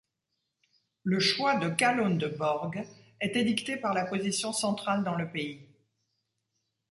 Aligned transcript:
Le 1.03 1.19
choix 1.19 1.57
de 1.57 1.69
Kalundborg 1.69 2.83
était 3.21 3.43
dicté 3.43 3.77
par 3.77 3.93
la 3.93 4.03
position 4.03 4.51
centrale 4.51 5.03
dans 5.03 5.13
le 5.13 5.29
pays. 5.29 5.61